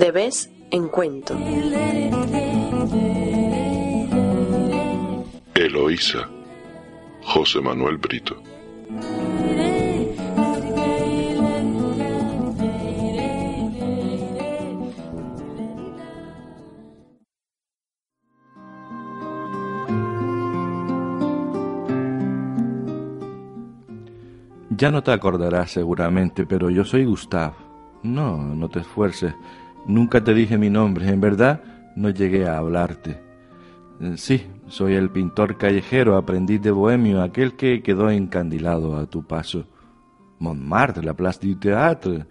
[0.00, 1.36] De vez en cuento.
[5.54, 6.26] Eloísa.
[7.22, 8.42] José Manuel Brito.
[24.70, 27.52] Ya no te acordarás seguramente, pero yo soy Gustav.
[28.02, 29.34] No, no te esfuerces.
[29.90, 31.08] Nunca te dije mi nombre.
[31.08, 31.60] En verdad,
[31.96, 33.18] no llegué a hablarte.
[34.00, 39.26] Eh, Sí, soy el pintor callejero, aprendiz de bohemio, aquel que quedó encandilado a tu
[39.26, 39.66] paso.
[40.38, 42.24] Montmartre, la Place du Théâtre.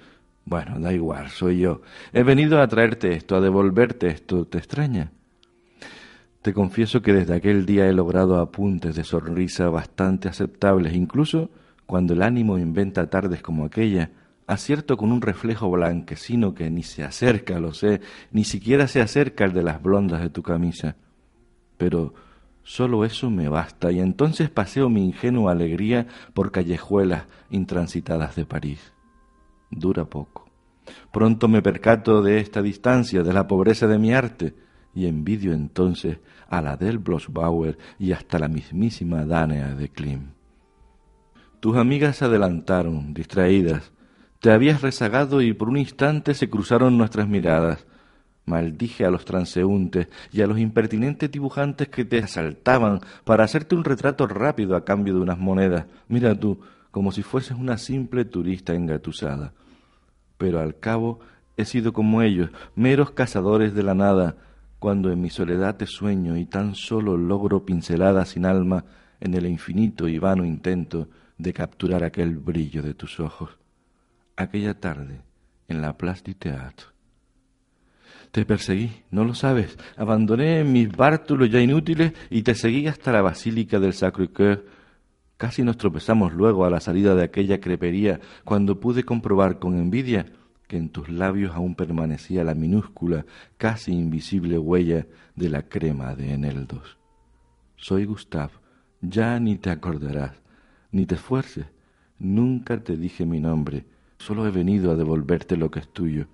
[0.46, 1.82] Bueno, da igual, soy yo.
[2.14, 4.46] He venido a traerte esto, a devolverte esto.
[4.46, 5.12] ¿Te extraña?
[6.42, 11.50] Te confieso que desde aquel día he logrado apuntes de sonrisa bastante aceptables, incluso
[11.86, 14.12] cuando el ánimo inventa tardes como aquella,
[14.50, 19.46] acierto con un reflejo blanquecino que ni se acerca, lo sé, ni siquiera se acerca
[19.46, 20.96] al de las blondas de tu camisa.
[21.78, 22.14] Pero
[22.64, 28.92] solo eso me basta, y entonces paseo mi ingenua alegría por callejuelas intransitadas de París.
[29.70, 30.50] Dura poco.
[31.14, 34.56] Pronto me percato de esta distancia, de la pobreza de mi arte,
[34.96, 36.18] y envidio entonces
[36.50, 40.32] a la del Blossbauer y hasta la mismísima Dánea de Klim.
[41.60, 43.92] Tus amigas se adelantaron, distraídas.
[44.40, 47.86] Te habías rezagado y por un instante se cruzaron nuestras miradas.
[48.46, 53.84] Maldije a los transeúntes y a los impertinentes dibujantes que te asaltaban para hacerte un
[53.84, 55.88] retrato rápido a cambio de unas monedas.
[56.08, 59.52] Mira tú, como si fueses una simple turista engatusada.
[60.38, 61.20] Pero al cabo
[61.58, 64.38] he sido como ellos, meros cazadores de la nada,
[64.80, 68.86] cuando en mi soledad te sueño y tan solo logro pinceladas sin alma
[69.20, 73.60] en el infinito y vano intento de capturar aquel brillo de tus ojos.
[74.40, 75.20] Aquella tarde,
[75.68, 76.86] en la Place du Théâtre.
[78.32, 79.78] Te perseguí, no lo sabes.
[79.98, 84.64] Abandoné mis bártulos ya inútiles y te seguí hasta la Basílica del Sacré-Cœur.
[85.36, 90.28] Casi nos tropezamos luego a la salida de aquella crepería cuando pude comprobar con envidia
[90.70, 93.26] que en tus labios aún permanecía la minúscula,
[93.58, 96.98] casi invisible huella de la crema de eneldos.
[97.76, 98.52] Soy Gustav,
[99.02, 100.40] ya ni te acordarás,
[100.94, 101.66] ni te esfuerces.
[102.20, 103.84] Nunca te dije mi nombre,
[104.20, 106.28] solo he venido a devolverte lo que es tuyo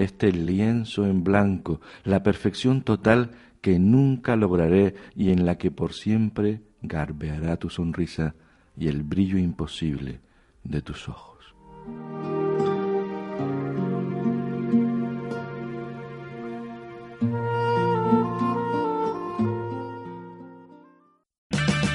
[0.00, 5.92] este lienzo en blanco, la perfección total que nunca lograré y en la que por
[5.92, 8.34] siempre garbeará tu sonrisa
[8.78, 10.20] y el brillo imposible
[10.64, 11.29] de tus ojos.